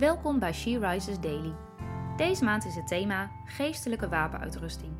Welkom 0.00 0.38
bij 0.38 0.52
She 0.52 0.78
Rises 0.78 1.20
Daily. 1.20 1.54
Deze 2.16 2.44
maand 2.44 2.64
is 2.64 2.74
het 2.74 2.86
thema 2.86 3.30
geestelijke 3.46 4.08
wapenuitrusting. 4.08 4.92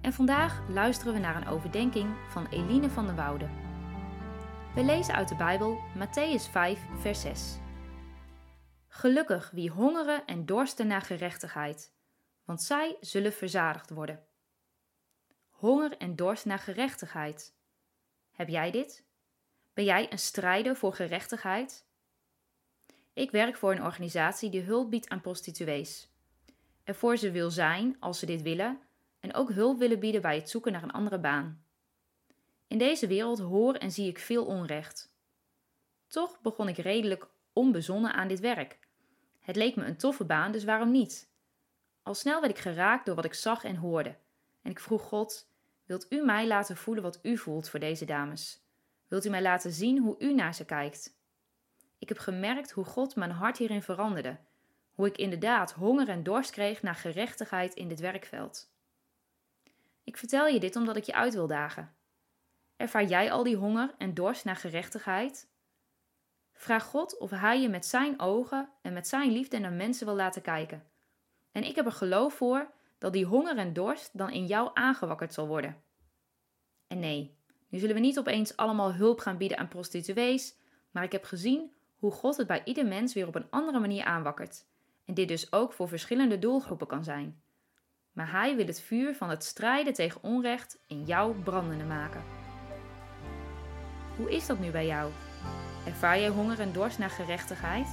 En 0.00 0.12
vandaag 0.12 0.68
luisteren 0.68 1.12
we 1.12 1.18
naar 1.18 1.36
een 1.36 1.46
overdenking 1.46 2.14
van 2.28 2.46
Eline 2.46 2.90
van 2.90 3.06
der 3.06 3.14
Woude. 3.14 3.48
We 4.74 4.84
lezen 4.84 5.14
uit 5.14 5.28
de 5.28 5.36
Bijbel 5.36 5.78
Matthäus 5.98 6.50
5, 6.50 6.80
vers 6.98 7.20
6. 7.20 7.58
Gelukkig 8.88 9.50
wie 9.50 9.70
hongeren 9.70 10.26
en 10.26 10.46
dorsten 10.46 10.86
naar 10.86 11.02
gerechtigheid, 11.02 11.92
want 12.44 12.62
zij 12.62 12.96
zullen 13.00 13.32
verzadigd 13.32 13.90
worden. 13.90 14.26
Honger 15.50 15.96
en 15.96 16.16
dorst 16.16 16.44
naar 16.44 16.58
gerechtigheid. 16.58 17.54
Heb 18.30 18.48
jij 18.48 18.70
dit? 18.70 19.06
Ben 19.74 19.84
jij 19.84 20.12
een 20.12 20.18
strijder 20.18 20.76
voor 20.76 20.94
gerechtigheid? 20.94 21.90
Ik 23.12 23.30
werk 23.30 23.56
voor 23.56 23.72
een 23.72 23.84
organisatie 23.84 24.50
die 24.50 24.62
hulp 24.62 24.90
biedt 24.90 25.08
aan 25.08 25.20
prostituees. 25.20 26.08
Er 26.84 26.94
voor 26.94 27.16
ze 27.16 27.30
wil 27.30 27.50
zijn 27.50 27.96
als 28.00 28.18
ze 28.18 28.26
dit 28.26 28.42
willen 28.42 28.80
en 29.20 29.34
ook 29.34 29.52
hulp 29.52 29.78
willen 29.78 29.98
bieden 29.98 30.22
bij 30.22 30.36
het 30.36 30.50
zoeken 30.50 30.72
naar 30.72 30.82
een 30.82 30.92
andere 30.92 31.18
baan. 31.18 31.64
In 32.66 32.78
deze 32.78 33.06
wereld 33.06 33.38
hoor 33.38 33.74
en 33.74 33.92
zie 33.92 34.08
ik 34.08 34.18
veel 34.18 34.44
onrecht. 34.44 35.12
Toch 36.06 36.40
begon 36.40 36.68
ik 36.68 36.76
redelijk 36.76 37.28
onbezonnen 37.52 38.12
aan 38.12 38.28
dit 38.28 38.40
werk. 38.40 38.78
Het 39.40 39.56
leek 39.56 39.76
me 39.76 39.84
een 39.84 39.96
toffe 39.96 40.24
baan, 40.24 40.52
dus 40.52 40.64
waarom 40.64 40.90
niet? 40.90 41.30
Al 42.02 42.14
snel 42.14 42.40
werd 42.40 42.52
ik 42.52 42.58
geraakt 42.58 43.06
door 43.06 43.14
wat 43.14 43.24
ik 43.24 43.34
zag 43.34 43.64
en 43.64 43.76
hoorde. 43.76 44.16
En 44.62 44.70
ik 44.70 44.80
vroeg 44.80 45.02
God: 45.02 45.48
Wilt 45.84 46.06
u 46.08 46.24
mij 46.24 46.46
laten 46.46 46.76
voelen 46.76 47.02
wat 47.02 47.18
u 47.22 47.38
voelt 47.38 47.68
voor 47.68 47.80
deze 47.80 48.04
dames? 48.04 48.62
Wilt 49.08 49.24
u 49.24 49.30
mij 49.30 49.42
laten 49.42 49.72
zien 49.72 49.98
hoe 49.98 50.16
u 50.18 50.34
naar 50.34 50.54
ze 50.54 50.64
kijkt? 50.64 51.16
Ik 52.02 52.08
heb 52.08 52.18
gemerkt 52.18 52.70
hoe 52.70 52.84
God 52.84 53.16
mijn 53.16 53.30
hart 53.30 53.58
hierin 53.58 53.82
veranderde. 53.82 54.36
Hoe 54.92 55.06
ik 55.06 55.16
inderdaad 55.16 55.72
honger 55.72 56.08
en 56.08 56.22
dorst 56.22 56.50
kreeg 56.50 56.82
naar 56.82 56.94
gerechtigheid 56.94 57.74
in 57.74 57.88
dit 57.88 58.00
werkveld. 58.00 58.72
Ik 60.04 60.16
vertel 60.16 60.46
je 60.46 60.60
dit 60.60 60.76
omdat 60.76 60.96
ik 60.96 61.04
je 61.04 61.14
uit 61.14 61.34
wil 61.34 61.46
dagen. 61.46 61.94
Ervaar 62.76 63.04
jij 63.04 63.32
al 63.32 63.42
die 63.42 63.56
honger 63.56 63.94
en 63.98 64.14
dorst 64.14 64.44
naar 64.44 64.56
gerechtigheid? 64.56 65.48
Vraag 66.52 66.84
God 66.84 67.18
of 67.18 67.30
Hij 67.30 67.60
je 67.60 67.68
met 67.68 67.86
Zijn 67.86 68.20
ogen 68.20 68.68
en 68.80 68.92
met 68.92 69.08
Zijn 69.08 69.32
liefde 69.32 69.58
naar 69.58 69.72
mensen 69.72 70.06
wil 70.06 70.16
laten 70.16 70.42
kijken. 70.42 70.84
En 71.52 71.64
ik 71.64 71.76
heb 71.76 71.86
er 71.86 71.92
geloof 71.92 72.34
voor 72.34 72.70
dat 72.98 73.12
die 73.12 73.24
honger 73.24 73.56
en 73.56 73.72
dorst 73.72 74.18
dan 74.18 74.30
in 74.30 74.46
jou 74.46 74.70
aangewakkerd 74.74 75.34
zal 75.34 75.46
worden. 75.46 75.82
En 76.86 76.98
nee, 76.98 77.36
nu 77.68 77.78
zullen 77.78 77.94
we 77.94 78.00
niet 78.00 78.18
opeens 78.18 78.56
allemaal 78.56 78.94
hulp 78.94 79.20
gaan 79.20 79.36
bieden 79.36 79.58
aan 79.58 79.68
prostituees, 79.68 80.56
maar 80.90 81.04
ik 81.04 81.12
heb 81.12 81.24
gezien 81.24 81.72
hoe 82.02 82.12
God 82.12 82.36
het 82.36 82.46
bij 82.46 82.62
ieder 82.64 82.86
mens 82.86 83.14
weer 83.14 83.26
op 83.26 83.34
een 83.34 83.50
andere 83.50 83.78
manier 83.78 84.04
aanwakkert. 84.04 84.64
En 85.04 85.14
dit 85.14 85.28
dus 85.28 85.52
ook 85.52 85.72
voor 85.72 85.88
verschillende 85.88 86.38
doelgroepen 86.38 86.86
kan 86.86 87.04
zijn. 87.04 87.42
Maar 88.12 88.30
Hij 88.30 88.56
wil 88.56 88.66
het 88.66 88.80
vuur 88.80 89.14
van 89.14 89.30
het 89.30 89.44
strijden 89.44 89.92
tegen 89.92 90.22
onrecht 90.22 90.78
in 90.86 91.04
jou 91.04 91.42
brandende 91.42 91.84
maken. 91.84 92.22
Hoe 94.16 94.30
is 94.30 94.46
dat 94.46 94.58
nu 94.58 94.70
bij 94.70 94.86
jou? 94.86 95.12
Ervaar 95.86 96.18
jij 96.18 96.28
honger 96.28 96.60
en 96.60 96.72
dorst 96.72 96.98
naar 96.98 97.10
gerechtigheid? 97.10 97.88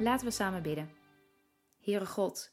Laten 0.00 0.26
we 0.26 0.32
samen 0.32 0.62
bidden. 0.62 0.90
Heere 1.80 2.06
God, 2.06 2.52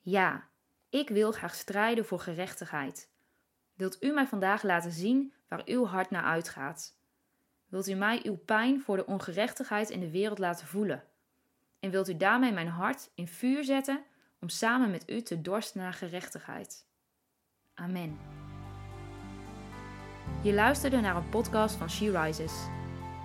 ja, 0.00 0.48
ik 0.88 1.08
wil 1.08 1.32
graag 1.32 1.54
strijden 1.54 2.04
voor 2.04 2.20
gerechtigheid. 2.20 3.10
Wilt 3.74 4.02
u 4.02 4.12
mij 4.12 4.26
vandaag 4.26 4.62
laten 4.62 4.92
zien 4.92 5.32
waar 5.48 5.62
uw 5.64 5.86
hart 5.86 6.10
naar 6.10 6.22
uitgaat? 6.22 6.96
Wilt 7.66 7.88
u 7.88 7.94
mij 7.94 8.20
uw 8.22 8.36
pijn 8.36 8.80
voor 8.80 8.96
de 8.96 9.06
ongerechtigheid 9.06 9.90
in 9.90 10.00
de 10.00 10.10
wereld 10.10 10.38
laten 10.38 10.66
voelen? 10.66 11.04
En 11.80 11.90
wilt 11.90 12.08
u 12.08 12.16
daarmee 12.16 12.52
mijn 12.52 12.68
hart 12.68 13.10
in 13.14 13.28
vuur 13.28 13.64
zetten 13.64 14.04
om 14.40 14.48
samen 14.48 14.90
met 14.90 15.10
u 15.10 15.22
te 15.22 15.40
dorsten 15.40 15.80
naar 15.80 15.92
gerechtigheid? 15.92 16.86
Amen. 17.74 18.18
Je 20.42 20.52
luisterde 20.52 21.00
naar 21.00 21.16
een 21.16 21.28
podcast 21.28 21.76
van 21.76 21.90
She 21.90 22.20
Rises. 22.20 22.77